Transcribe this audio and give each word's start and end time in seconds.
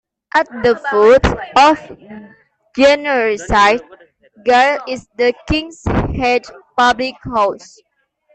At 0.33 0.47
the 0.63 0.77
foot 0.89 1.27
of 1.55 2.75
Gunnerside 2.75 3.81
Ghyll 4.43 4.79
is 4.87 5.07
the 5.15 5.31
Kings 5.47 5.83
Head 5.85 6.41
public 6.75 7.13
house. 7.21 7.77